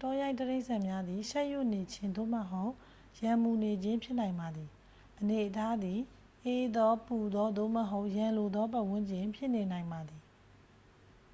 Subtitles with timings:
[0.00, 2.72] တောရိုင်းတိရစ္ဆာန်များသည် ရှက်ရွံ့နေခြင်း သို့မဟုတ်
[3.22, 4.68] ရန်မူနေခြင်း ဖြစ်နိုင်ပါသည်
[5.18, 6.00] အနေအထားသည်
[6.44, 10.22] အေးသော ပူသော သို့မဟုတ် ရန်လိုသောပတ်ဝန်းကျင် ဖြစ်နေနိုင်ပါသည်